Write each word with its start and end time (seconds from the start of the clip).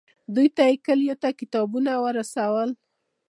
دوی 0.35 0.47
ته 0.55 0.63
یې 0.69 0.75
کلیو 0.85 1.15
ته 1.23 1.29
کتابونه 1.39 1.91
ورسول. 2.03 2.69